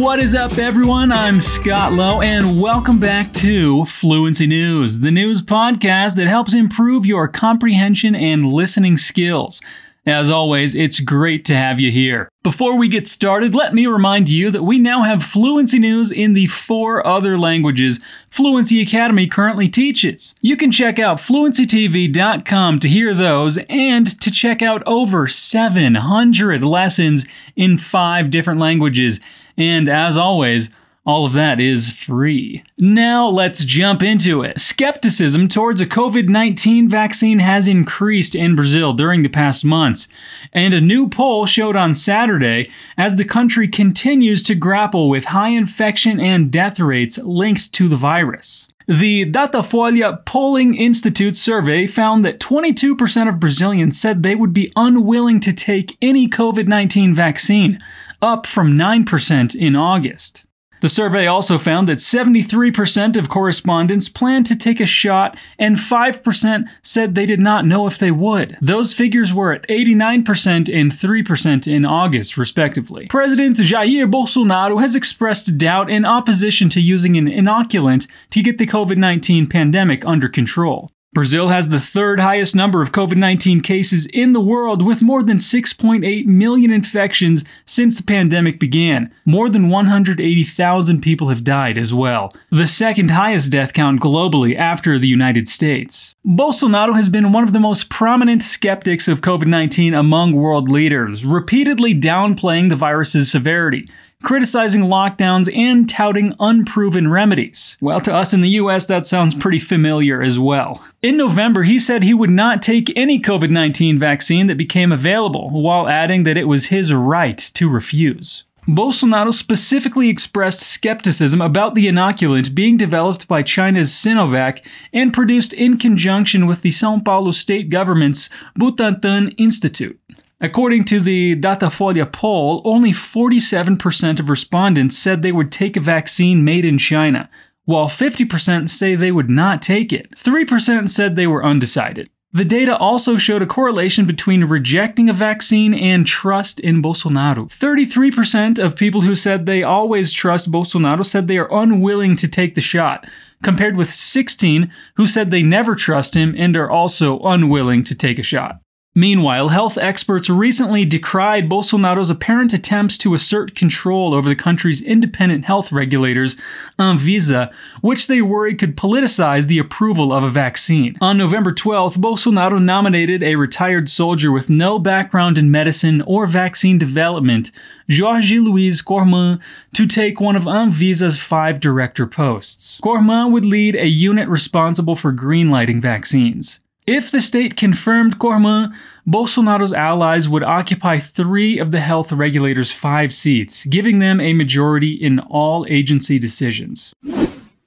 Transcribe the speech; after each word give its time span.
What 0.00 0.18
is 0.18 0.34
up, 0.34 0.56
everyone? 0.56 1.12
I'm 1.12 1.42
Scott 1.42 1.92
Lowe, 1.92 2.22
and 2.22 2.58
welcome 2.58 2.98
back 2.98 3.34
to 3.34 3.84
Fluency 3.84 4.46
News, 4.46 5.00
the 5.00 5.10
news 5.10 5.42
podcast 5.42 6.14
that 6.14 6.26
helps 6.26 6.54
improve 6.54 7.04
your 7.04 7.28
comprehension 7.28 8.14
and 8.14 8.50
listening 8.50 8.96
skills. 8.96 9.60
As 10.06 10.30
always, 10.30 10.74
it's 10.74 11.00
great 11.00 11.44
to 11.44 11.54
have 11.54 11.78
you 11.78 11.90
here. 11.90 12.30
Before 12.42 12.78
we 12.78 12.88
get 12.88 13.06
started, 13.06 13.54
let 13.54 13.74
me 13.74 13.86
remind 13.86 14.30
you 14.30 14.50
that 14.50 14.62
we 14.62 14.78
now 14.78 15.02
have 15.02 15.22
fluency 15.22 15.78
news 15.78 16.10
in 16.10 16.32
the 16.32 16.46
four 16.46 17.06
other 17.06 17.36
languages 17.36 18.00
Fluency 18.30 18.80
Academy 18.80 19.26
currently 19.26 19.68
teaches. 19.68 20.34
You 20.40 20.56
can 20.56 20.72
check 20.72 20.98
out 20.98 21.18
fluencytv.com 21.18 22.78
to 22.80 22.88
hear 22.88 23.12
those 23.12 23.58
and 23.68 24.20
to 24.22 24.30
check 24.30 24.62
out 24.62 24.82
over 24.86 25.28
700 25.28 26.64
lessons 26.64 27.26
in 27.54 27.76
five 27.76 28.30
different 28.30 28.60
languages. 28.60 29.20
And 29.60 29.90
as 29.90 30.16
always, 30.16 30.70
all 31.04 31.26
of 31.26 31.34
that 31.34 31.60
is 31.60 31.90
free. 31.90 32.64
Now 32.78 33.28
let's 33.28 33.62
jump 33.62 34.02
into 34.02 34.42
it. 34.42 34.58
Skepticism 34.58 35.48
towards 35.48 35.82
a 35.82 35.86
COVID 35.86 36.30
19 36.30 36.88
vaccine 36.88 37.40
has 37.40 37.68
increased 37.68 38.34
in 38.34 38.56
Brazil 38.56 38.94
during 38.94 39.22
the 39.22 39.28
past 39.28 39.62
months, 39.62 40.08
and 40.54 40.72
a 40.72 40.80
new 40.80 41.10
poll 41.10 41.44
showed 41.44 41.76
on 41.76 41.92
Saturday 41.92 42.70
as 42.96 43.16
the 43.16 43.24
country 43.24 43.68
continues 43.68 44.42
to 44.44 44.54
grapple 44.54 45.10
with 45.10 45.26
high 45.26 45.50
infection 45.50 46.18
and 46.18 46.50
death 46.50 46.80
rates 46.80 47.18
linked 47.18 47.70
to 47.74 47.86
the 47.86 47.96
virus. 47.96 48.66
The 48.88 49.30
Datafolha 49.30 50.24
Polling 50.24 50.74
Institute 50.74 51.36
survey 51.36 51.86
found 51.86 52.24
that 52.24 52.40
22% 52.40 53.28
of 53.28 53.38
Brazilians 53.38 54.00
said 54.00 54.22
they 54.22 54.34
would 54.34 54.52
be 54.52 54.72
unwilling 54.74 55.38
to 55.40 55.52
take 55.52 55.96
any 56.02 56.28
COVID 56.28 56.66
19 56.66 57.14
vaccine, 57.14 57.80
up 58.22 58.46
from 58.46 58.72
9% 58.72 59.54
in 59.54 59.76
August. 59.76 60.44
The 60.80 60.88
survey 60.88 61.26
also 61.26 61.58
found 61.58 61.88
that 61.88 61.98
73% 61.98 63.16
of 63.16 63.28
correspondents 63.28 64.08
planned 64.08 64.46
to 64.46 64.56
take 64.56 64.80
a 64.80 64.86
shot 64.86 65.36
and 65.58 65.76
5% 65.76 66.64
said 66.82 67.14
they 67.14 67.26
did 67.26 67.40
not 67.40 67.66
know 67.66 67.86
if 67.86 67.98
they 67.98 68.10
would. 68.10 68.56
Those 68.62 68.94
figures 68.94 69.34
were 69.34 69.52
at 69.52 69.68
89% 69.68 70.74
and 70.74 70.90
3% 70.90 71.70
in 71.70 71.84
August, 71.84 72.38
respectively. 72.38 73.06
President 73.08 73.58
Jair 73.58 74.10
Bolsonaro 74.10 74.80
has 74.80 74.96
expressed 74.96 75.58
doubt 75.58 75.90
and 75.90 76.06
opposition 76.06 76.70
to 76.70 76.80
using 76.80 77.18
an 77.18 77.26
inoculant 77.26 78.08
to 78.30 78.42
get 78.42 78.56
the 78.56 78.66
COVID 78.66 78.96
19 78.96 79.48
pandemic 79.48 80.06
under 80.06 80.28
control. 80.28 80.88
Brazil 81.12 81.48
has 81.48 81.70
the 81.70 81.80
third 81.80 82.20
highest 82.20 82.54
number 82.54 82.82
of 82.82 82.92
COVID 82.92 83.16
19 83.16 83.62
cases 83.62 84.06
in 84.06 84.32
the 84.32 84.40
world, 84.40 84.80
with 84.80 85.02
more 85.02 85.24
than 85.24 85.38
6.8 85.38 86.26
million 86.26 86.70
infections 86.70 87.42
since 87.64 87.96
the 87.96 88.04
pandemic 88.04 88.60
began. 88.60 89.12
More 89.24 89.48
than 89.48 89.68
180,000 89.68 91.00
people 91.00 91.28
have 91.28 91.42
died 91.42 91.78
as 91.78 91.92
well, 91.92 92.32
the 92.50 92.68
second 92.68 93.10
highest 93.10 93.50
death 93.50 93.72
count 93.72 94.00
globally 94.00 94.56
after 94.56 95.00
the 95.00 95.08
United 95.08 95.48
States. 95.48 96.14
Bolsonaro 96.24 96.94
has 96.94 97.08
been 97.08 97.32
one 97.32 97.42
of 97.42 97.52
the 97.52 97.58
most 97.58 97.90
prominent 97.90 98.44
skeptics 98.44 99.08
of 99.08 99.20
COVID 99.20 99.46
19 99.46 99.94
among 99.94 100.34
world 100.34 100.68
leaders, 100.68 101.26
repeatedly 101.26 101.92
downplaying 101.92 102.68
the 102.68 102.76
virus's 102.76 103.32
severity 103.32 103.88
criticizing 104.22 104.82
lockdowns 104.82 105.54
and 105.54 105.88
touting 105.88 106.34
unproven 106.40 107.10
remedies. 107.10 107.76
Well, 107.80 108.00
to 108.00 108.14
us 108.14 108.32
in 108.32 108.40
the 108.40 108.50
US, 108.50 108.86
that 108.86 109.06
sounds 109.06 109.34
pretty 109.34 109.58
familiar 109.58 110.22
as 110.22 110.38
well. 110.38 110.84
In 111.02 111.16
November, 111.16 111.62
he 111.62 111.78
said 111.78 112.02
he 112.02 112.14
would 112.14 112.30
not 112.30 112.62
take 112.62 112.92
any 112.96 113.20
COVID 113.20 113.50
19 113.50 113.98
vaccine 113.98 114.46
that 114.46 114.58
became 114.58 114.92
available, 114.92 115.50
while 115.50 115.88
adding 115.88 116.24
that 116.24 116.36
it 116.36 116.48
was 116.48 116.66
his 116.66 116.92
right 116.92 117.38
to 117.38 117.68
refuse. 117.68 118.44
Bolsonaro 118.68 119.32
specifically 119.32 120.08
expressed 120.08 120.60
skepticism 120.60 121.40
about 121.40 121.74
the 121.74 121.86
inoculant 121.86 122.54
being 122.54 122.76
developed 122.76 123.26
by 123.26 123.42
China's 123.42 123.90
Sinovac 123.90 124.64
and 124.92 125.12
produced 125.12 125.52
in 125.52 125.78
conjunction 125.78 126.46
with 126.46 126.62
the 126.62 126.70
Sao 126.70 127.00
Paulo 127.00 127.32
state 127.32 127.70
government's 127.70 128.28
Butantan 128.58 129.34
Institute. 129.38 129.98
According 130.42 130.84
to 130.86 131.00
the 131.00 131.36
Datafolha 131.36 132.10
poll, 132.10 132.62
only 132.64 132.92
47% 132.92 134.18
of 134.18 134.30
respondents 134.30 134.96
said 134.96 135.20
they 135.20 135.32
would 135.32 135.52
take 135.52 135.76
a 135.76 135.80
vaccine 135.80 136.42
made 136.44 136.64
in 136.64 136.78
China, 136.78 137.28
while 137.66 137.88
50% 137.88 138.70
say 138.70 138.94
they 138.94 139.12
would 139.12 139.28
not 139.28 139.60
take 139.60 139.92
it. 139.92 140.10
3% 140.16 140.88
said 140.88 141.14
they 141.14 141.26
were 141.26 141.44
undecided. 141.44 142.08
The 142.32 142.44
data 142.44 142.76
also 142.78 143.18
showed 143.18 143.42
a 143.42 143.46
correlation 143.46 144.06
between 144.06 144.44
rejecting 144.44 145.10
a 145.10 145.12
vaccine 145.12 145.74
and 145.74 146.06
trust 146.06 146.60
in 146.60 146.80
Bolsonaro. 146.80 147.46
33% 147.48 148.58
of 148.58 148.76
people 148.76 149.00
who 149.00 149.16
said 149.16 149.44
they 149.44 149.62
always 149.62 150.12
trust 150.12 150.50
Bolsonaro 150.50 151.04
said 151.04 151.26
they 151.26 151.38
are 151.38 151.52
unwilling 151.52 152.16
to 152.16 152.28
take 152.28 152.54
the 152.54 152.60
shot, 152.60 153.06
compared 153.42 153.76
with 153.76 153.92
16 153.92 154.72
who 154.94 155.06
said 155.06 155.30
they 155.30 155.42
never 155.42 155.74
trust 155.74 156.14
him 156.14 156.34
and 156.38 156.56
are 156.56 156.70
also 156.70 157.18
unwilling 157.20 157.84
to 157.84 157.96
take 157.96 158.18
a 158.18 158.22
shot. 158.22 158.60
Meanwhile, 158.94 159.50
health 159.50 159.78
experts 159.78 160.28
recently 160.28 160.84
decried 160.84 161.48
Bolsonaro's 161.48 162.10
apparent 162.10 162.52
attempts 162.52 162.98
to 162.98 163.14
assert 163.14 163.54
control 163.54 164.14
over 164.14 164.28
the 164.28 164.34
country's 164.34 164.82
independent 164.82 165.44
health 165.44 165.70
regulators, 165.70 166.36
Anvisa, 166.76 167.54
which 167.82 168.08
they 168.08 168.20
worried 168.20 168.58
could 168.58 168.76
politicize 168.76 169.46
the 169.46 169.60
approval 169.60 170.12
of 170.12 170.24
a 170.24 170.28
vaccine. 170.28 170.96
On 171.00 171.16
November 171.16 171.52
12th, 171.52 171.98
Bolsonaro 171.98 172.60
nominated 172.60 173.22
a 173.22 173.36
retired 173.36 173.88
soldier 173.88 174.32
with 174.32 174.50
no 174.50 174.80
background 174.80 175.38
in 175.38 175.52
medicine 175.52 176.02
or 176.02 176.26
vaccine 176.26 176.76
development, 176.76 177.52
Jorge 177.88 178.40
Luiz 178.40 178.82
Kormann, 178.82 179.38
to 179.72 179.86
take 179.86 180.20
one 180.20 180.34
of 180.34 180.44
Anvisa's 180.44 181.20
five 181.20 181.60
director 181.60 182.08
posts. 182.08 182.80
Kormann 182.80 183.30
would 183.30 183.44
lead 183.44 183.76
a 183.76 183.86
unit 183.86 184.28
responsible 184.28 184.96
for 184.96 185.12
greenlighting 185.12 185.80
vaccines. 185.80 186.58
If 186.86 187.10
the 187.10 187.20
state 187.20 187.56
confirmed 187.56 188.18
Kormann, 188.18 188.74
Bolsonaro's 189.06 189.72
allies 189.72 190.28
would 190.28 190.42
occupy 190.42 190.98
three 190.98 191.58
of 191.58 191.70
the 191.70 191.80
health 191.80 192.10
regulators' 192.10 192.72
five 192.72 193.12
seats, 193.12 193.66
giving 193.66 193.98
them 193.98 194.20
a 194.20 194.32
majority 194.32 194.92
in 194.92 195.18
all 195.20 195.66
agency 195.68 196.18
decisions. 196.18 196.94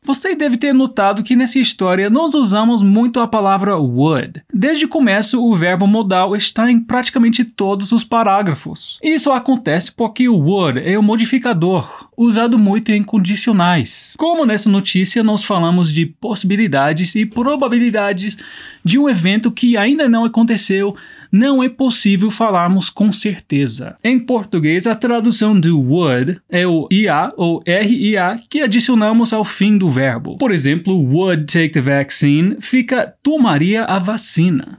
Você 0.06 0.36
deve 0.36 0.58
ter 0.58 0.74
notado 0.74 1.24
que 1.24 1.36
nessa 1.36 1.60
história 1.60 2.10
nós 2.10 2.34
usamos 2.34 2.82
muito 2.82 3.22
a 3.22 3.28
palavra 3.28 3.78
would. 3.78 4.44
Desde 4.54 4.86
o 4.86 4.90
começo, 4.90 5.42
o 5.42 5.56
verbo 5.56 5.88
modal 5.88 6.36
está 6.36 6.70
em 6.70 6.80
praticamente 6.80 7.46
todos 7.46 7.94
os 7.94 8.04
parágrafos. 8.04 9.00
Isso 9.02 9.32
acontece 9.32 9.92
porque 9.92 10.28
o 10.28 10.38
would 10.38 10.80
é 10.80 11.00
um 11.00 11.02
modificador, 11.02 12.10
usado 12.18 12.60
muito 12.60 12.92
em 12.92 13.02
condicionais. 13.02 14.14
Como 14.18 14.46
nessa 14.46 14.70
notícia 14.70 15.24
nós 15.24 15.44
falamos 15.44 15.92
de 15.92 16.06
possibilidades 16.06 17.16
e 17.16 17.26
probabilidades 17.26 18.38
de 18.84 19.00
um 19.00 19.08
evento 19.08 19.52
que 19.52 19.78
ainda 19.78 20.10
não 20.10 20.26
aconteceu 20.26 20.96
não 21.34 21.64
é 21.64 21.68
possível 21.68 22.30
falarmos 22.30 22.92
com 22.92 23.12
certeza. 23.12 23.96
Em 24.04 24.20
português, 24.20 24.86
a 24.86 24.94
tradução 24.94 25.60
do 25.60 25.82
would 25.82 26.40
é 26.48 26.68
o 26.68 26.88
IA 26.92 27.32
ou 27.36 27.60
RIA 27.66 28.40
que 28.48 28.62
adicionamos 28.62 29.34
ao 29.34 29.44
fim 29.44 29.76
do 29.76 29.90
verbo. 29.90 30.38
Por 30.38 30.52
exemplo, 30.52 30.96
would 30.96 31.46
take 31.46 31.70
the 31.70 31.82
vaccine 31.82 32.58
fica 32.62 33.16
tomaria 33.24 33.84
a 33.86 33.98
vacina. 33.98 34.78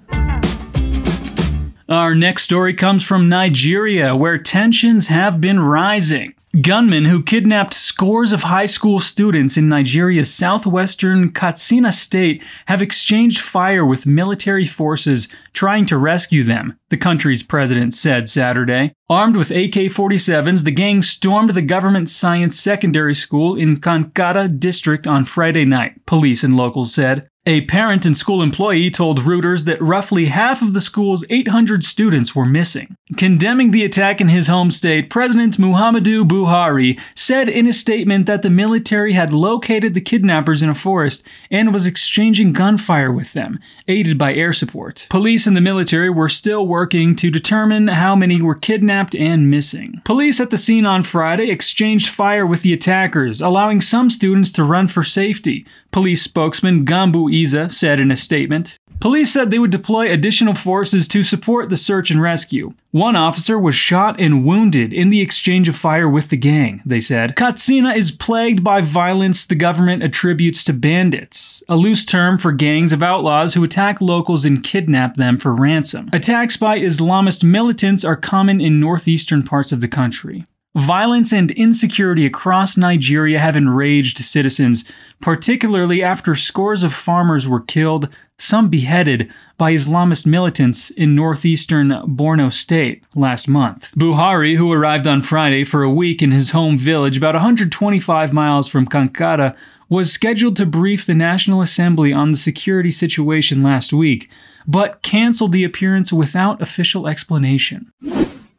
Our 1.89 2.15
next 2.15 2.45
story 2.45 2.73
comes 2.73 3.03
from 3.03 3.29
Nigeria, 3.29 4.15
where 4.15 4.39
tensions 4.39 5.09
have 5.11 5.39
been 5.39 5.59
rising. 5.59 6.35
Gunmen 6.61 7.07
who 7.07 7.21
kidnapped 7.21 7.75
scores 7.75 8.33
of 8.33 8.45
high 8.45 8.67
school 8.67 9.01
students 9.01 9.57
in 9.57 9.69
Nigeria's 9.69 10.33
southwestern 10.33 11.33
Katsina 11.33 11.91
state 11.91 12.45
have 12.67 12.81
exchanged 12.81 13.41
fire 13.41 13.85
with 13.85 14.07
military 14.07 14.65
forces 14.65 15.27
trying 15.53 15.85
to 15.87 15.99
rescue 15.99 16.45
them, 16.45 16.79
the 16.91 16.97
country's 16.97 17.43
president 17.43 17.93
said 17.93 18.29
Saturday. 18.29 18.93
Armed 19.11 19.35
with 19.35 19.51
AK 19.51 19.91
47s, 19.91 20.63
the 20.63 20.71
gang 20.71 21.03
stormed 21.03 21.51
the 21.51 21.63
government 21.63 22.09
science 22.09 22.59
secondary 22.59 23.17
school 23.17 23.57
in 23.57 23.75
Kankara 23.75 24.47
district 24.47 25.09
on 25.09 25.25
Friday 25.25 25.65
night, 25.65 26.07
police 26.07 26.45
and 26.45 26.57
locals 26.57 26.95
said. 26.95 27.29
A 27.47 27.61
parent 27.67 28.07
and 28.07 28.17
school 28.17 28.41
employee 28.43 28.91
told 28.91 29.19
Reuters 29.19 29.67
that 29.67 29.79
roughly 29.83 30.27
half 30.27 30.63
of 30.63 30.73
the 30.73 30.81
school's 30.81 31.27
800 31.29 31.85
students 31.85 32.35
were 32.35 32.47
missing. 32.47 32.97
Condemning 33.19 33.71
the 33.71 33.85
attack 33.85 34.23
in 34.23 34.29
his 34.29 34.47
home 34.47 34.71
state, 34.71 35.11
President 35.11 35.59
Muhammadu 35.59 36.25
Buhari 36.25 36.99
said 37.15 37.51
in 37.51 37.67
a 37.67 37.73
statement 37.75 38.25
that 38.25 38.41
the 38.41 38.49
military 38.49 39.13
had 39.13 39.35
located 39.35 39.93
the 39.93 40.01
kidnappers 40.01 40.63
in 40.63 40.71
a 40.71 40.75
forest 40.75 41.23
and 41.51 41.75
was 41.75 41.87
exchanging 41.87 42.55
gunfire 42.55 43.13
with 43.13 43.35
them, 43.35 43.61
aided 43.89 44.17
by 44.17 44.33
air 44.33 44.55
support. 44.55 45.07
Police 45.11 45.47
and 45.47 45.55
the 45.55 45.61
military 45.61 46.09
were 46.09 46.31
still 46.31 46.67
working 46.67 47.15
to 47.17 47.31
determine 47.31 47.89
how 47.89 48.17
many 48.17 48.41
were 48.41 48.55
kidnapped 48.55 49.15
and 49.15 49.51
missing. 49.51 50.01
Police 50.07 50.41
at 50.41 50.51
the 50.51 50.57
scene 50.57 50.87
on 50.87 51.03
Friday 51.03 51.51
exchanged 51.51 52.09
fire 52.09 52.47
with 52.47 52.63
the 52.63 52.73
attackers, 52.73 53.43
allowing 53.43 53.83
some 53.83 54.09
students 54.09 54.51
to 54.53 54.65
run 54.65 54.89
for 54.89 55.03
safety. 55.03 55.67
Police 55.95 56.23
spokesman 56.23 56.85
Gambo 56.85 57.33
Isah 57.33 57.71
said 57.71 58.01
in 58.01 58.11
a 58.11 58.17
statement. 58.17 58.81
Police 58.99 59.33
said 59.33 59.53
they 59.53 59.61
would 59.61 59.71
deploy 59.71 60.11
additional 60.11 60.55
forces 60.57 61.07
to 61.07 61.23
support 61.23 61.69
the 61.69 61.77
search 61.77 62.11
and 62.11 62.21
rescue. 62.21 62.75
One 62.91 63.15
officer 63.15 63.57
was 63.61 63.77
shot 63.77 64.21
and 64.21 64.45
wounded 64.45 64.93
in 64.93 65.11
the 65.11 65.21
exchange 65.21 65.69
of 65.69 65.77
fire 65.77 66.09
with 66.09 66.31
the 66.31 66.37
gang, 66.37 66.83
they 66.85 66.99
said. 66.99 67.37
Katsina 67.37 67.91
is 67.91 68.11
plagued 68.11 68.65
by 68.65 68.81
violence 68.81 69.47
the 69.47 69.55
government 69.55 70.03
attributes 70.03 70.65
to 70.65 70.73
bandits, 70.73 71.63
a 71.69 71.77
loose 71.77 72.05
term 72.05 72.39
for 72.39 72.51
gangs 72.51 72.93
of 72.93 73.01
outlaws 73.01 73.55
who 73.55 73.63
attack 73.63 74.01
locals 74.01 74.45
and 74.45 74.65
kidnap 74.65 75.15
them 75.15 75.39
for 75.39 75.55
ransom. 75.55 76.11
Attacks 76.13 76.57
by 76.57 76.77
Islamist 76.77 77.45
militants 77.45 78.05
are 78.05 78.17
common 78.17 78.61
in 78.61 78.81
northeastern 78.81 79.45
parts 79.45 79.71
of 79.71 79.81
the 79.81 79.87
country. 79.87 80.45
Violence 80.77 81.33
and 81.33 81.53
insecurity 81.53 82.27
across 82.27 82.77
Nigeria 82.77 83.39
have 83.39 83.55
enraged 83.55 84.19
citizens, 84.19 84.85
particularly 85.21 86.03
after 86.03 86.35
scores 86.35 86.83
of 86.83 86.93
farmers 86.93 87.49
were 87.49 87.61
killed, 87.61 88.09
some 88.39 88.69
beheaded, 88.69 89.33
by 89.57 89.73
Islamist 89.73 90.27
militants 90.27 90.91
in 90.91 91.15
northeastern 91.15 91.91
Borno 92.09 92.53
state 92.53 93.05
last 93.15 93.47
month. 93.49 93.93
Buhari, 93.93 94.57
who 94.57 94.73
arrived 94.73 95.07
on 95.07 95.23
Friday 95.23 95.65
for 95.65 95.85
a 95.85 95.91
week 95.91 96.21
in 96.21 96.33
his 96.33 96.51
home 96.51 96.77
village 96.77 97.17
about 97.17 97.37
125 97.37 98.33
miles 98.33 98.67
from 98.67 98.85
Kankara, 98.85 99.55
was 99.89 100.13
scheduled 100.13 100.57
to 100.57 100.67
brief 100.67 101.07
the 101.07 101.15
National 101.15 101.63
Assembly 101.63 102.13
on 102.13 102.33
the 102.33 102.37
security 102.37 102.91
situation 102.91 103.63
last 103.63 103.93
week, 103.93 104.29
but 104.67 105.03
canceled 105.03 105.53
the 105.53 105.63
appearance 105.63 106.13
without 106.13 106.61
official 106.61 107.07
explanation. 107.07 107.93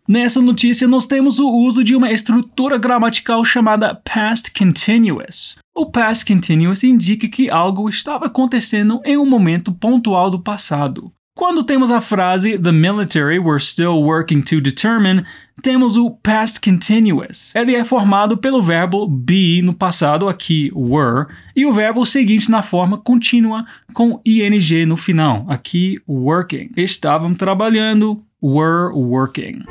Nessa 0.07 0.39
notícia, 0.39 0.87
nós 0.87 1.07
temos 1.07 1.39
o 1.39 1.49
uso 1.49 1.83
de 1.83 1.95
uma 1.95 2.11
estrutura 2.11 2.77
gramatical 2.77 3.43
chamada 3.43 3.95
past 3.95 4.51
continuous. 4.51 5.57
O 5.75 5.87
past 5.87 6.23
continuous 6.31 6.83
indica 6.83 7.27
que 7.27 7.49
algo 7.49 7.89
estava 7.89 8.27
acontecendo 8.27 9.01
em 9.03 9.17
um 9.17 9.25
momento 9.25 9.73
pontual 9.73 10.29
do 10.29 10.39
passado. 10.39 11.11
Quando 11.35 11.63
temos 11.63 11.89
a 11.89 11.99
frase 11.99 12.57
The 12.57 12.71
military 12.71 13.39
were 13.39 13.59
still 13.59 14.03
working 14.03 14.41
to 14.43 14.61
determine, 14.61 15.25
temos 15.63 15.97
o 15.97 16.11
past 16.11 16.61
continuous. 16.61 17.51
Ele 17.55 17.75
é 17.75 17.83
formado 17.83 18.37
pelo 18.37 18.61
verbo 18.61 19.07
be 19.07 19.61
no 19.63 19.73
passado, 19.73 20.29
aqui 20.29 20.71
were, 20.73 21.25
e 21.55 21.65
o 21.65 21.73
verbo 21.73 22.05
seguinte 22.05 22.49
na 22.49 22.61
forma 22.61 22.99
contínua 22.99 23.65
com 23.93 24.21
ing 24.23 24.85
no 24.85 24.95
final, 24.95 25.45
aqui 25.49 25.99
working. 26.07 26.69
Estavam 26.77 27.33
trabalhando, 27.33 28.23
were 28.41 28.93
working. 28.93 29.63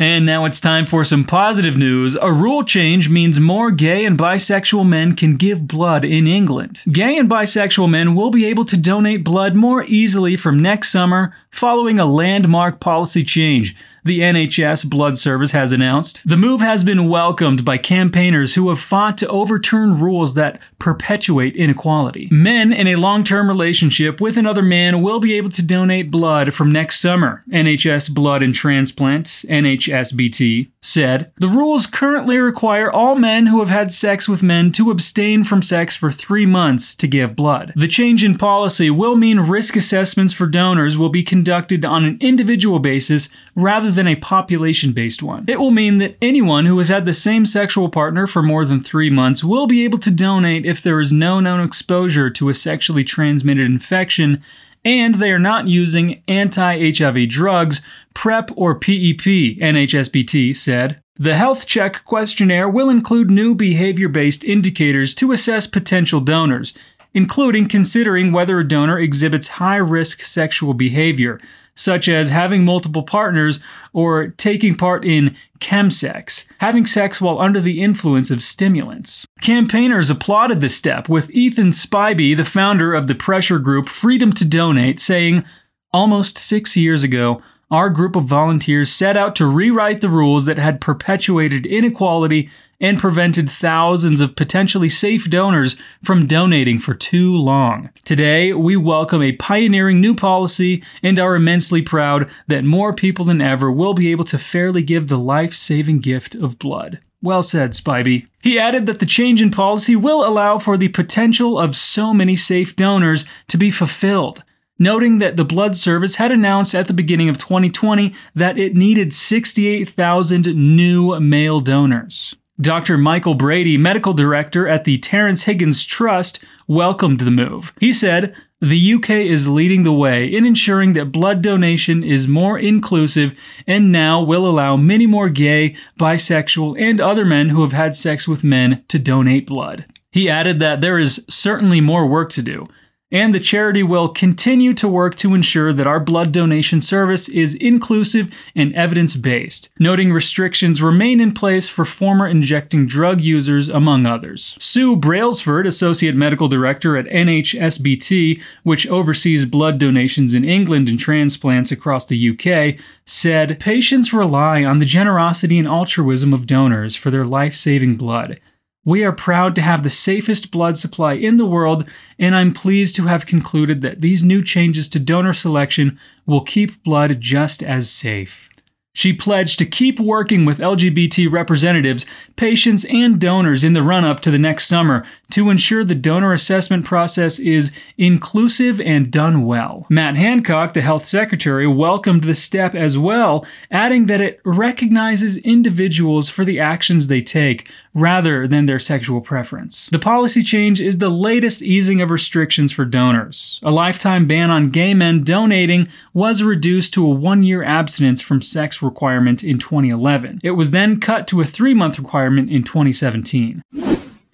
And 0.00 0.24
now 0.24 0.46
it's 0.46 0.60
time 0.60 0.86
for 0.86 1.04
some 1.04 1.24
positive 1.24 1.76
news. 1.76 2.16
A 2.22 2.32
rule 2.32 2.64
change 2.64 3.10
means 3.10 3.38
more 3.38 3.70
gay 3.70 4.06
and 4.06 4.16
bisexual 4.16 4.88
men 4.88 5.14
can 5.14 5.36
give 5.36 5.68
blood 5.68 6.06
in 6.06 6.26
England. 6.26 6.80
Gay 6.90 7.18
and 7.18 7.28
bisexual 7.28 7.90
men 7.90 8.14
will 8.14 8.30
be 8.30 8.46
able 8.46 8.64
to 8.64 8.78
donate 8.78 9.22
blood 9.24 9.54
more 9.54 9.84
easily 9.84 10.38
from 10.38 10.62
next 10.62 10.88
summer 10.88 11.36
following 11.50 11.98
a 11.98 12.06
landmark 12.06 12.80
policy 12.80 13.22
change 13.22 13.76
the 14.04 14.20
NHS 14.20 14.88
Blood 14.88 15.18
Service 15.18 15.52
has 15.52 15.72
announced. 15.72 16.22
The 16.24 16.36
move 16.36 16.60
has 16.60 16.84
been 16.84 17.08
welcomed 17.08 17.64
by 17.64 17.78
campaigners 17.78 18.54
who 18.54 18.68
have 18.68 18.80
fought 18.80 19.18
to 19.18 19.28
overturn 19.28 19.98
rules 19.98 20.34
that 20.34 20.60
perpetuate 20.78 21.56
inequality. 21.56 22.28
Men 22.30 22.72
in 22.72 22.86
a 22.86 22.96
long 22.96 23.24
term 23.24 23.48
relationship 23.48 24.20
with 24.20 24.36
another 24.36 24.62
man 24.62 25.02
will 25.02 25.20
be 25.20 25.34
able 25.34 25.50
to 25.50 25.62
donate 25.62 26.10
blood 26.10 26.54
from 26.54 26.72
next 26.72 27.00
summer, 27.00 27.44
NHS 27.52 28.14
Blood 28.14 28.42
and 28.42 28.54
Transplant, 28.54 29.26
NHSBT, 29.26 30.70
said. 30.82 31.32
The 31.36 31.48
rules 31.48 31.86
currently 31.86 32.38
require 32.38 32.90
all 32.90 33.14
men 33.14 33.46
who 33.46 33.60
have 33.60 33.68
had 33.68 33.92
sex 33.92 34.28
with 34.28 34.42
men 34.42 34.72
to 34.72 34.90
abstain 34.90 35.44
from 35.44 35.62
sex 35.62 35.94
for 35.94 36.10
three 36.10 36.46
months 36.46 36.94
to 36.96 37.06
give 37.06 37.36
blood. 37.36 37.72
The 37.76 37.88
change 37.88 38.24
in 38.24 38.38
policy 38.38 38.90
will 38.90 39.16
mean 39.16 39.40
risk 39.40 39.76
assessments 39.76 40.32
for 40.32 40.46
donors 40.46 40.96
will 40.96 41.08
be 41.08 41.22
conducted 41.22 41.84
on 41.84 42.04
an 42.04 42.18
individual 42.20 42.78
basis 42.78 43.28
rather 43.54 43.89
rather 43.90 43.96
than 43.96 44.08
a 44.08 44.16
population 44.16 44.92
based 44.92 45.22
one. 45.22 45.44
It 45.48 45.58
will 45.58 45.72
mean 45.72 45.98
that 45.98 46.16
anyone 46.22 46.66
who 46.66 46.78
has 46.78 46.88
had 46.88 47.06
the 47.06 47.12
same 47.12 47.44
sexual 47.44 47.88
partner 47.88 48.26
for 48.26 48.42
more 48.42 48.64
than 48.64 48.82
three 48.82 49.10
months 49.10 49.42
will 49.42 49.66
be 49.66 49.84
able 49.84 49.98
to 49.98 50.10
donate 50.10 50.64
if 50.64 50.80
there 50.80 51.00
is 51.00 51.12
no 51.12 51.40
known 51.40 51.60
exposure 51.60 52.30
to 52.30 52.48
a 52.48 52.54
sexually 52.54 53.02
transmitted 53.02 53.66
infection 53.66 54.42
and 54.84 55.16
they 55.16 55.32
are 55.32 55.38
not 55.38 55.68
using 55.68 56.22
anti 56.28 56.92
HIV 56.92 57.28
drugs, 57.28 57.82
PrEP 58.14 58.50
or 58.56 58.74
PEP, 58.76 59.58
NHSBT 59.58 60.56
said. 60.56 61.02
The 61.16 61.34
health 61.34 61.66
check 61.66 62.04
questionnaire 62.04 62.68
will 62.68 62.88
include 62.88 63.30
new 63.30 63.54
behavior 63.54 64.08
based 64.08 64.44
indicators 64.44 65.14
to 65.16 65.32
assess 65.32 65.66
potential 65.66 66.20
donors, 66.20 66.72
including 67.14 67.68
considering 67.68 68.32
whether 68.32 68.58
a 68.58 68.66
donor 68.66 68.98
exhibits 68.98 69.48
high 69.48 69.76
risk 69.76 70.22
sexual 70.22 70.74
behavior, 70.74 71.40
such 71.74 72.08
as 72.08 72.28
having 72.28 72.64
multiple 72.64 73.02
partners 73.02 73.60
or 73.92 74.28
taking 74.28 74.74
part 74.74 75.04
in 75.04 75.36
chemsex, 75.60 76.44
having 76.58 76.86
sex 76.86 77.20
while 77.20 77.38
under 77.38 77.60
the 77.60 77.82
influence 77.82 78.30
of 78.30 78.42
stimulants. 78.42 79.26
Campaigners 79.40 80.10
applauded 80.10 80.60
the 80.60 80.68
step, 80.68 81.08
with 81.08 81.30
Ethan 81.30 81.70
Spibey, 81.70 82.36
the 82.36 82.44
founder 82.44 82.92
of 82.94 83.06
the 83.06 83.14
pressure 83.14 83.58
group 83.58 83.88
Freedom 83.88 84.32
to 84.32 84.44
Donate, 84.44 85.00
saying, 85.00 85.44
Almost 85.92 86.38
six 86.38 86.76
years 86.76 87.02
ago, 87.02 87.42
our 87.70 87.88
group 87.88 88.16
of 88.16 88.24
volunteers 88.24 88.90
set 88.90 89.16
out 89.16 89.36
to 89.36 89.46
rewrite 89.46 90.00
the 90.00 90.08
rules 90.08 90.46
that 90.46 90.58
had 90.58 90.80
perpetuated 90.80 91.66
inequality 91.66 92.50
and 92.80 92.98
prevented 92.98 93.50
thousands 93.50 94.20
of 94.20 94.34
potentially 94.34 94.88
safe 94.88 95.28
donors 95.28 95.76
from 96.02 96.26
donating 96.26 96.78
for 96.78 96.94
too 96.94 97.36
long. 97.36 97.90
Today, 98.04 98.52
we 98.54 98.76
welcome 98.76 99.22
a 99.22 99.32
pioneering 99.32 100.00
new 100.00 100.14
policy 100.14 100.82
and 101.02 101.18
are 101.18 101.36
immensely 101.36 101.82
proud 101.82 102.28
that 102.46 102.64
more 102.64 102.94
people 102.94 103.24
than 103.26 103.42
ever 103.42 103.70
will 103.70 103.94
be 103.94 104.10
able 104.10 104.24
to 104.24 104.38
fairly 104.38 104.82
give 104.82 105.08
the 105.08 105.18
life 105.18 105.54
saving 105.54 106.00
gift 106.00 106.34
of 106.34 106.58
blood. 106.58 107.00
Well 107.22 107.42
said, 107.42 107.72
Spibey. 107.72 108.26
He 108.42 108.58
added 108.58 108.86
that 108.86 108.98
the 108.98 109.06
change 109.06 109.42
in 109.42 109.50
policy 109.50 109.94
will 109.94 110.26
allow 110.26 110.58
for 110.58 110.78
the 110.78 110.88
potential 110.88 111.58
of 111.58 111.76
so 111.76 112.14
many 112.14 112.34
safe 112.34 112.74
donors 112.74 113.26
to 113.48 113.58
be 113.58 113.70
fulfilled 113.70 114.42
noting 114.80 115.20
that 115.20 115.36
the 115.36 115.44
Blood 115.44 115.76
Service 115.76 116.16
had 116.16 116.32
announced 116.32 116.74
at 116.74 116.88
the 116.88 116.92
beginning 116.92 117.28
of 117.28 117.38
2020 117.38 118.12
that 118.34 118.58
it 118.58 118.74
needed 118.74 119.12
68,000 119.12 120.46
new 120.76 121.20
male 121.20 121.60
donors. 121.60 122.34
Dr. 122.60 122.98
Michael 122.98 123.34
Brady, 123.34 123.78
medical 123.78 124.12
director 124.12 124.66
at 124.66 124.84
the 124.84 124.98
Terrence 124.98 125.44
Higgins 125.44 125.84
Trust, 125.84 126.44
welcomed 126.66 127.20
the 127.20 127.30
move. 127.30 127.72
He 127.78 127.92
said, 127.92 128.34
the 128.60 128.94
UK 128.94 129.10
is 129.10 129.48
leading 129.48 129.84
the 129.84 129.92
way 129.92 130.26
in 130.26 130.44
ensuring 130.44 130.92
that 130.92 131.12
blood 131.12 131.40
donation 131.40 132.04
is 132.04 132.28
more 132.28 132.58
inclusive 132.58 133.34
and 133.66 133.90
now 133.90 134.20
will 134.20 134.46
allow 134.46 134.76
many 134.76 135.06
more 135.06 135.30
gay, 135.30 135.74
bisexual, 135.98 136.78
and 136.78 137.00
other 137.00 137.24
men 137.24 137.48
who 137.48 137.62
have 137.62 137.72
had 137.72 137.94
sex 137.94 138.28
with 138.28 138.44
men 138.44 138.84
to 138.88 138.98
donate 138.98 139.46
blood. 139.46 139.86
He 140.12 140.28
added 140.28 140.60
that 140.60 140.82
there 140.82 140.98
is 140.98 141.24
certainly 141.30 141.80
more 141.80 142.06
work 142.06 142.28
to 142.30 142.42
do, 142.42 142.68
and 143.12 143.34
the 143.34 143.40
charity 143.40 143.82
will 143.82 144.08
continue 144.08 144.72
to 144.74 144.88
work 144.88 145.16
to 145.16 145.34
ensure 145.34 145.72
that 145.72 145.86
our 145.86 146.00
blood 146.00 146.32
donation 146.32 146.80
service 146.80 147.28
is 147.28 147.54
inclusive 147.54 148.30
and 148.54 148.74
evidence 148.74 149.16
based, 149.16 149.68
noting 149.78 150.12
restrictions 150.12 150.82
remain 150.82 151.20
in 151.20 151.32
place 151.32 151.68
for 151.68 151.84
former 151.84 152.26
injecting 152.26 152.86
drug 152.86 153.20
users, 153.20 153.68
among 153.68 154.06
others. 154.06 154.56
Sue 154.60 154.96
Brailsford, 154.96 155.66
Associate 155.66 156.14
Medical 156.14 156.48
Director 156.48 156.96
at 156.96 157.06
NHSBT, 157.06 158.40
which 158.62 158.86
oversees 158.86 159.44
blood 159.44 159.78
donations 159.78 160.34
in 160.34 160.44
England 160.44 160.88
and 160.88 160.98
transplants 160.98 161.72
across 161.72 162.06
the 162.06 162.30
UK, 162.30 162.80
said 163.04 163.58
Patients 163.58 164.12
rely 164.12 164.64
on 164.64 164.78
the 164.78 164.84
generosity 164.84 165.58
and 165.58 165.66
altruism 165.66 166.32
of 166.32 166.46
donors 166.46 166.96
for 166.96 167.10
their 167.10 167.24
life 167.24 167.54
saving 167.54 167.96
blood. 167.96 168.40
We 168.84 169.04
are 169.04 169.12
proud 169.12 169.54
to 169.56 169.62
have 169.62 169.82
the 169.82 169.90
safest 169.90 170.50
blood 170.50 170.78
supply 170.78 171.12
in 171.12 171.36
the 171.36 171.46
world, 171.46 171.86
and 172.18 172.34
I'm 172.34 172.54
pleased 172.54 172.96
to 172.96 173.06
have 173.06 173.26
concluded 173.26 173.82
that 173.82 174.00
these 174.00 174.24
new 174.24 174.42
changes 174.42 174.88
to 174.90 174.98
donor 174.98 175.34
selection 175.34 175.98
will 176.24 176.40
keep 176.40 176.82
blood 176.82 177.20
just 177.20 177.62
as 177.62 177.90
safe. 177.90 178.48
She 178.92 179.12
pledged 179.12 179.58
to 179.60 179.66
keep 179.66 180.00
working 180.00 180.44
with 180.44 180.58
LGBT 180.58 181.30
representatives, 181.30 182.06
patients, 182.34 182.84
and 182.86 183.20
donors 183.20 183.62
in 183.62 183.72
the 183.72 183.84
run 183.84 184.04
up 184.04 184.18
to 184.20 184.32
the 184.32 184.38
next 184.38 184.66
summer 184.66 185.06
to 185.30 185.48
ensure 185.48 185.84
the 185.84 185.94
donor 185.94 186.32
assessment 186.32 186.84
process 186.84 187.38
is 187.38 187.70
inclusive 187.96 188.80
and 188.80 189.10
done 189.10 189.46
well. 189.46 189.86
Matt 189.88 190.16
Hancock, 190.16 190.74
the 190.74 190.80
health 190.80 191.06
secretary, 191.06 191.68
welcomed 191.68 192.24
the 192.24 192.34
step 192.34 192.74
as 192.74 192.98
well, 192.98 193.46
adding 193.70 194.06
that 194.06 194.20
it 194.20 194.40
recognizes 194.44 195.36
individuals 195.38 196.28
for 196.28 196.44
the 196.44 196.58
actions 196.58 197.06
they 197.06 197.20
take 197.20 197.70
rather 197.94 198.46
than 198.46 198.66
their 198.66 198.78
sexual 198.78 199.20
preference. 199.20 199.88
The 199.90 199.98
policy 199.98 200.42
change 200.42 200.80
is 200.80 200.98
the 200.98 201.10
latest 201.10 201.62
easing 201.62 202.00
of 202.00 202.10
restrictions 202.10 202.72
for 202.72 202.84
donors. 202.84 203.60
A 203.62 203.70
lifetime 203.70 204.26
ban 204.26 204.50
on 204.50 204.70
gay 204.70 204.94
men 204.94 205.22
donating 205.24 205.88
was 206.12 206.42
reduced 206.42 206.92
to 206.94 207.06
a 207.06 207.10
one 207.10 207.42
year 207.42 207.62
abstinence 207.62 208.20
from 208.20 208.42
sex 208.42 208.80
requirement 208.90 209.42
in 209.42 209.58
2011. 209.58 210.38
It 210.42 210.56
was 210.56 210.70
then 210.70 210.98
cut 210.98 211.26
to 211.28 211.40
a 211.40 211.46
three 211.46 211.74
month 211.74 211.98
requirement 211.98 212.50
in 212.50 212.62
2017. 212.62 213.62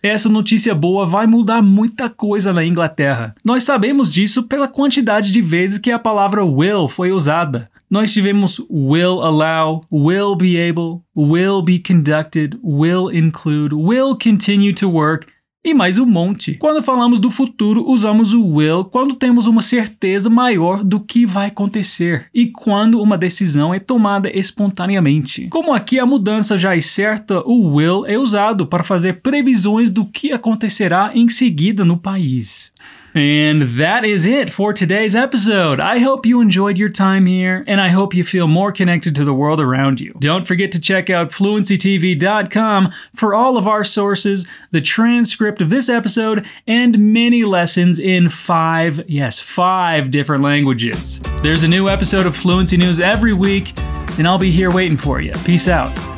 essa 0.03 0.29
notícia 0.29 0.75
boa 0.75 1.07
vai 1.07 1.27
mudar 1.27 1.63
muita 1.63 2.09
coisa 2.09 2.53
na 2.53 2.65
Inglaterra. 2.65 3.35
Nós 3.45 3.65
sabemos 3.65 4.11
disso 4.13 4.45
pela 4.45 4.69
quantidade 4.69 5.33
de 5.33 5.41
vezes 5.41 5.79
que 5.79 5.91
a 5.91 5.99
palavra 5.99 6.45
will 6.45 6.89
foi 6.89 7.13
usada. 7.13 7.69
Nós 7.89 8.13
tivemos 8.13 8.59
will 8.69 9.23
allow, 9.23 9.85
will 9.93 10.35
be 10.37 10.57
able, 10.57 11.03
will 11.15 11.63
be 11.63 11.79
conducted, 11.79 12.59
will 12.63 13.09
include, 13.09 13.73
will 13.73 14.17
continue 14.17 14.75
to 14.75 14.89
work 14.89 15.29
e 15.67 15.75
mais 15.75 15.99
um 15.99 16.07
monte. 16.07 16.55
Quando 16.55 16.81
falamos 16.81 17.19
do 17.19 17.29
futuro, 17.29 17.85
usamos 17.91 18.33
o 18.33 18.47
will 18.47 18.85
quando 18.85 19.17
temos 19.17 19.49
uma 19.49 19.61
certeza 19.61 20.31
maior 20.31 20.85
do 20.85 21.01
que 21.01 21.27
vai 21.27 21.49
acontecer 21.49 22.27
e 22.33 22.47
quando 22.47 23.03
uma 23.03 23.19
decisão 23.19 23.75
é 23.75 23.81
tomada 23.81 24.31
espontaneamente. 24.33 25.49
Como 25.49 25.75
aqui 25.75 25.99
a 25.99 26.07
mudança 26.07 26.57
já 26.57 26.77
é 26.77 26.81
certa, 26.81 27.43
o 27.45 27.75
will 27.75 28.07
é 28.07 28.17
usado 28.17 28.65
para 28.65 28.85
fazer 28.85 29.15
previsões 29.15 29.91
do 29.91 30.07
que 30.07 30.33
acontecerá 30.33 31.11
em 31.13 31.29
seguida 31.29 31.85
no 31.85 31.99
país. 31.99 32.71
And 33.17 33.63
that 33.63 34.05
is 34.05 34.27
it 34.27 34.51
for 34.51 34.75
today's 34.75 35.17
episode. 35.17 35.81
I 35.81 36.01
hope 36.01 36.27
you 36.27 36.43
enjoyed 36.43 36.77
your 36.77 36.91
time 36.91 37.25
here, 37.25 37.65
and 37.67 37.81
I 37.81 37.89
hope 37.89 38.15
you 38.15 38.23
feel 38.23 38.47
more 38.47 38.73
connected 38.73 39.15
to 39.15 39.25
the 39.25 39.33
world 39.33 39.59
around 39.59 40.03
you. 40.03 40.15
Don't 40.19 40.47
forget 40.47 40.71
to 40.73 40.81
check 40.81 41.09
out 41.09 41.31
fluencytv.com 41.31 42.93
for 43.15 43.35
all 43.35 43.57
of 43.57 43.67
our 43.67 43.85
sources, 43.85 44.47
the 44.71 44.83
transcript 44.83 45.63
of 45.63 45.71
this 45.71 45.89
episode, 45.89 46.47
and 46.69 47.15
many 47.15 47.43
lessons 47.43 47.99
in 47.99 48.29
five, 48.29 49.03
yes, 49.09 49.41
five 49.41 50.11
different 50.11 50.43
languages. 50.43 51.19
There's 51.43 51.65
a 51.65 51.69
new 51.69 51.89
episode 51.89 52.27
of 52.27 52.37
Fluency 52.37 52.77
News 52.77 53.01
every 53.01 53.33
week, 53.33 53.73
and 54.19 54.29
I'll 54.29 54.37
be 54.37 54.51
here 54.51 54.71
waiting 54.71 54.99
for 54.99 55.23
you. 55.23 55.33
Peace 55.43 55.69
out. 55.69 56.16